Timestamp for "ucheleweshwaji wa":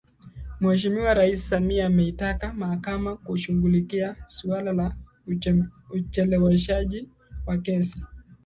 5.91-7.57